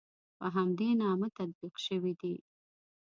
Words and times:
په 0.37 0.45
همدې 0.55 0.89
نامه 1.01 1.27
تطبیق 1.37 1.75
شوي 1.85 2.13
دي. 2.21 2.35